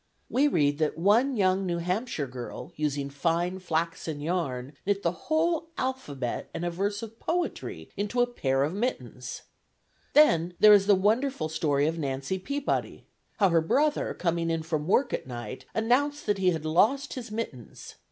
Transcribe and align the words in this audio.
We 0.31 0.47
read 0.47 0.79
that 0.79 0.97
one 0.97 1.35
"young 1.37 1.67
New 1.67 1.77
Hampshire 1.77 2.25
girl, 2.25 2.73
using 2.75 3.11
fine 3.11 3.59
flaxen 3.59 4.19
yarn, 4.19 4.73
knit 4.83 5.03
the 5.03 5.11
whole 5.11 5.67
alphabet 5.77 6.49
and 6.55 6.65
a 6.65 6.71
verse 6.71 7.03
of 7.03 7.19
poetry 7.19 7.87
into 7.95 8.19
a 8.19 8.25
pair 8.25 8.63
of 8.63 8.73
mittens!" 8.73 9.43
Then 10.13 10.55
there 10.59 10.73
is 10.73 10.87
the 10.87 10.95
wonderful 10.95 11.49
story 11.49 11.85
of 11.85 11.99
Nancy 11.99 12.39
Peabody. 12.39 13.05
How 13.37 13.49
her 13.49 13.61
brother, 13.61 14.15
coming 14.15 14.49
in 14.49 14.63
from 14.63 14.87
work 14.87 15.13
at 15.13 15.27
night, 15.27 15.65
announced 15.75 16.25
that 16.25 16.39
he 16.39 16.49
had 16.49 16.65
lost 16.65 17.13
his 17.13 17.29
mittens. 17.29 17.93